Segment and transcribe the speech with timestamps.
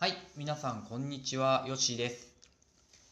[0.00, 2.32] はい、皆さんこんにちは、よしです。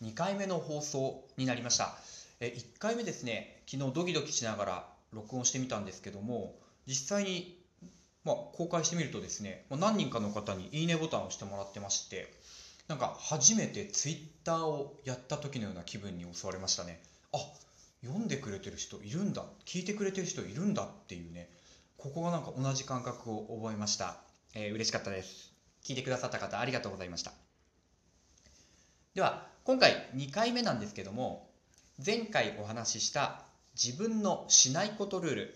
[0.02, 1.92] 2回目の放送になりました。
[2.40, 6.54] え1回目ですね、昨日ドキドキしながら録音してみたんですけども、
[6.86, 7.60] 実際に、
[8.24, 12.32] まあ、公開してみるとですね、まあ何人かの方にいいねボタンを押してもらってまして、
[12.88, 17.02] なんか初めてツイッターをやった時のような気分に襲われましたね。
[17.34, 17.38] あ、
[18.02, 21.50] 読んでくれてる人いるんだ、聞いてくれてる人いるんだっていうね、
[21.98, 24.16] ここがなんか同じ感覚を覚えました。
[24.54, 25.57] えー嬉しかったです。
[25.88, 27.32] 聞いてくださった方ありがとうございました。
[29.14, 31.48] では、今回2回目なんですけども、
[32.04, 33.40] 前回お話しした
[33.74, 35.54] 自分のしないことルール、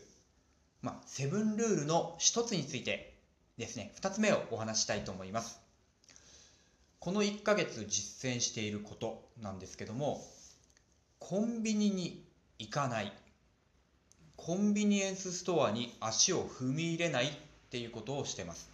[0.81, 3.13] まあ、セブンルールの一つについて
[3.59, 5.61] ですね、2つ目をお話したいと思います。
[6.99, 10.27] この1ヶ月実践していることなんですけども、
[11.19, 12.25] コンビニに
[12.59, 13.13] 行かない、
[14.37, 17.31] コンビニエンスストアに足を踏み入れないっ
[17.69, 18.73] ていうことをしてます。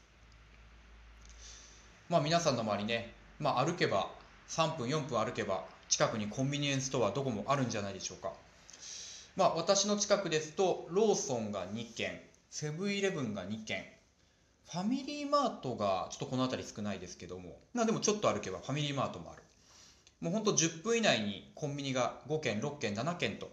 [2.09, 4.09] まあ皆さんの周りね、まあ歩けば
[4.49, 8.33] 3分4分歩けば近くにコンビニエンスストアどこもあるんじゃないでしょうか。
[9.37, 13.85] まあ私の近くですとローソンが2軒、セブンイレブンが2軒、
[14.71, 19.43] ファミリーマートがちょっとこの辺り少ないですけども、まあでもちょっと歩けばファミリーマートもある。
[20.23, 23.51] もうほんと10分以内にコンビニが5軒、6軒、7軒と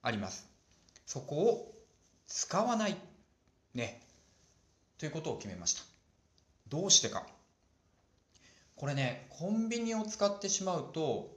[0.00, 0.48] あります。
[1.04, 1.74] そこを
[2.26, 2.96] 使わない。
[3.74, 4.00] ね。
[4.96, 5.82] ということを決めました。
[6.68, 7.26] どうしてか。
[8.82, 11.36] これね、コンビニを使ってしまうと、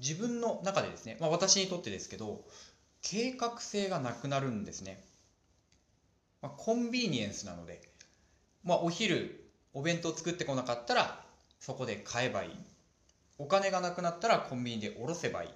[0.00, 2.44] 自分の中でですね、まあ私にとってですけど、
[3.02, 5.00] 計画性がなくなるんですね。
[6.42, 7.80] まあ、コンビニエンスなので、
[8.64, 11.24] まあお昼、お弁当作ってこなかったら、
[11.60, 12.50] そこで買えばいい。
[13.38, 15.50] お金がなくなったらコンビニでおろせばいい。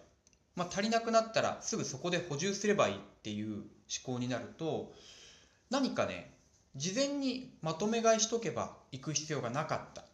[0.54, 3.64] まあ足りなくなったらすぐそこで補充すればいいっていう思
[4.04, 4.92] 考になると、
[5.70, 6.32] 何かね、
[6.76, 10.04] 事前にまとめ買いしとけば行く必要がなかった。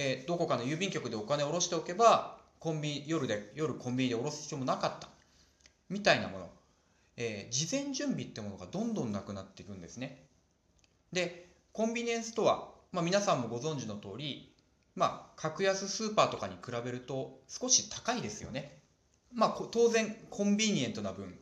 [0.00, 5.08] えーどこかの郵便局でお金を下ろしておけばコンビ夜で夜コンビニで下ろす必要もなかった。
[5.88, 6.50] みたいなもの、
[7.16, 10.24] えー事前準備ってものがどんどんなくなっていくんですね。
[11.12, 14.54] でコンビニエンスストア、まあ、皆さんもご存知の通り
[14.94, 18.78] まあ格安スーパーとかに比べると少し高いですよね。
[19.32, 21.36] まあ当然コンビニエントな分、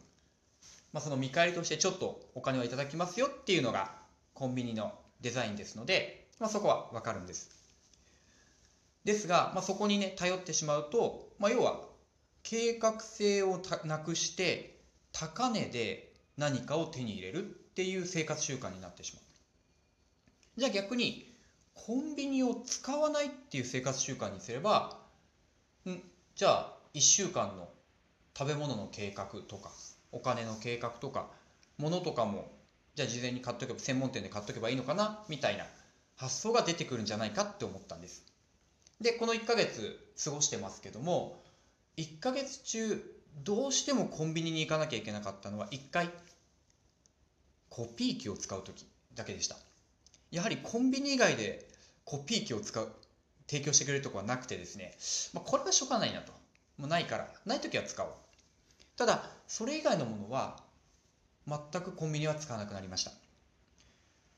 [0.95, 3.93] まあ、その見返りとしてちょっとお金はいただきますよっていうのが
[4.33, 7.56] コンビニのデザインですので、まあ、そこはわかるんです。
[9.07, 11.81] ですが、まあ、そこにね頼ってしまうと、まあ、要は
[12.43, 14.81] 計画性をなくして
[15.13, 19.23] 高値で何かを手に入れるっていう生活習慣になってしまう。
[20.59, 21.33] じゃあ逆に
[21.73, 24.99] コンビニを使わないっていう生活習慣にすれば
[25.89, 26.01] ん
[26.35, 27.69] じゃあ1週間の
[28.37, 29.71] 食べ物の計画とか
[30.11, 31.29] お金の計画とか
[31.79, 32.51] 物とかも
[32.97, 35.65] じゃあ事前に買っとけば専門店で買っとけばいいのかなみたいな
[36.17, 38.36] 発想が出てくるんじゃないかって思ったんです。
[39.01, 41.43] でこの1ヶ月過ごしてますけども
[41.97, 43.03] 1ヶ月中
[43.45, 46.11] どうしてもコンビニに行かなきゃいけなかったのは1回
[47.69, 49.57] コピー機を使う時だけでした。
[50.31, 51.69] やはりコンビニ以外で
[52.05, 52.89] コピー機を使う
[53.47, 54.97] 提供してくれるとこはなくてですね、
[55.35, 56.33] まあ、これはしょうがないなと。
[56.79, 58.11] もうないからない時は使おう。
[58.97, 60.59] ただそれ以外のものは
[61.47, 63.11] 全くコンビニは使わなくなりました。
[63.11, 63.21] だか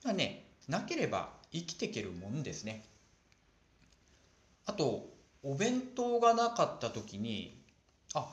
[0.09, 2.85] らねなければ生きていけるもんですね。
[4.69, 5.09] あと
[5.43, 7.59] お弁当がなかった時に
[8.15, 8.29] あ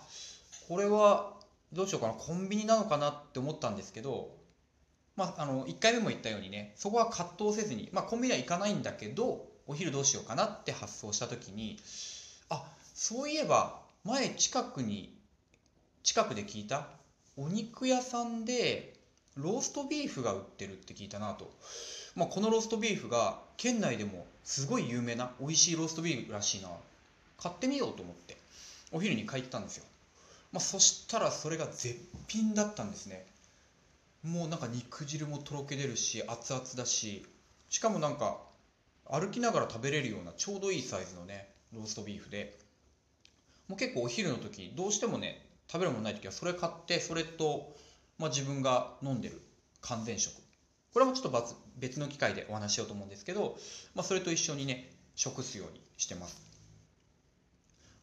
[0.68, 1.34] これは
[1.72, 4.35] どうしようかなコンビニなのかなって思ったんですけど
[5.16, 11.79] まああの1回目も言ったようにねそこは葛藤せずにまあコンビニは行かないんだけどお昼どうしようかなって発想した時に
[12.50, 12.63] あ
[12.94, 15.17] そういえば前近くに
[16.03, 16.88] 近くで聞いた
[17.38, 18.94] お肉屋さんで
[19.35, 21.52] ローストビーフが売ってるって聞いたなと。
[22.15, 26.69] まあ、このローストビーフが県内でもすごい有名な美味しいローストビーフらしいな。
[27.37, 28.37] 買ってみようと思って
[28.91, 29.83] お昼に買い行ったんですよ、
[30.53, 33.25] まあ、そしたらそれが絶品だったんですね。
[34.23, 37.25] もうなんか肉汁もとろけ出るし熱々だし
[37.69, 38.37] しかもなんか
[39.11, 42.55] 歩きながら食べれるようなちょうどいいサイズのねローストビーフで。
[43.67, 47.75] もう結構お昼の時どうしてもね食べるものない時はそれ買ってそれと、
[48.19, 49.41] まあ、自分が飲んでる
[49.81, 50.44] 完全食。
[50.95, 53.57] これもちょっと別の機会でお話ししようと思うんですけど、
[53.95, 56.41] まあ、それと一緒にね食すようにしてます。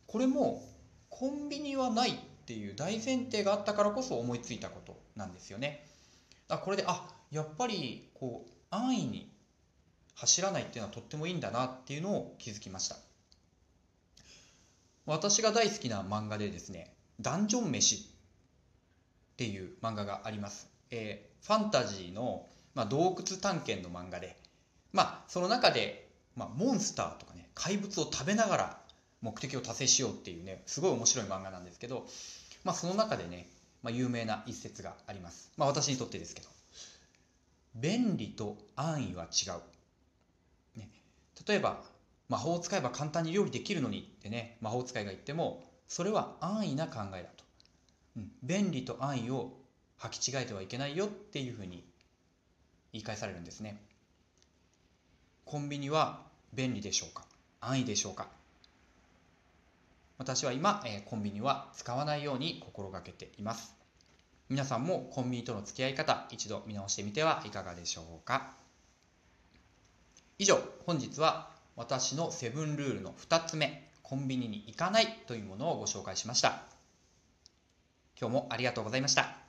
[0.06, 0.62] これも
[1.08, 5.86] コンビニはないっていう大前提があったからこそ思いついたことなんですよね。
[6.48, 9.32] あこれであやっぱりこう安易に
[10.14, 12.96] 走らないっていうのはとってもいいんだなっていうのを気づきました。
[15.06, 17.96] 私が大好きな漫画でですね「ダンジョン飯」
[19.32, 24.36] っていう漫画があります、えーファンタジーのまあ、洞窟探検の漫画で、
[24.92, 26.02] まあ、その中で
[26.36, 28.80] まあ、モンスターとかね怪物を食べながら
[29.20, 32.06] 目的を達成しようっていうねすごい面白い漫画なんですけど、
[32.64, 33.48] まあ、その中でね、
[33.82, 36.48] まあ、有名な一節があります、まあ、私にとってですけど
[37.74, 39.50] 便利と安易は違
[40.76, 40.88] う、ね、
[41.46, 41.82] 例えば
[42.28, 47.44] 魔法を使えば簡単に料理できるのにってね魔法使いが言ってもそれは安易な考えだと、
[48.16, 49.52] うん、便利と安易を
[50.00, 51.84] 履き違えてはいけないよっていうふうに
[52.92, 53.80] 言い返されるんですね。
[55.44, 56.20] コンビニは
[56.52, 57.24] 便利でしょうか？
[57.60, 58.28] 安易でしょうか？
[60.18, 63.74] 私は今、え、コンビニは使わないように心がけています。
[64.48, 68.52] 皆さんもコンビニとの付き合い方一度見直してみてはいかがでしょうか？
[70.38, 76.62] 以上本日は私のセブンルールの2つ目コンビニに行かないというものをご紹介しました。
[78.20, 79.41] 今日もありがとうございました。